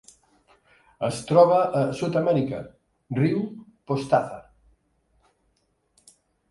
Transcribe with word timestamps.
Es 1.07 1.19
troba 1.31 1.59
a 1.81 1.83
Sud-amèrica: 2.01 2.63
riu 3.21 3.45
Pastaza. 3.93 4.43